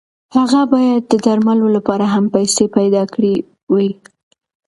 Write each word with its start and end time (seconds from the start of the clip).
هغه 0.35 0.61
باید 0.73 1.01
د 1.11 1.13
درملو 1.25 1.67
لپاره 1.75 2.05
هم 2.13 2.25
پیسې 2.35 2.65
پیدا 2.77 3.03
کړې 3.13 3.33
وای. 3.71 3.89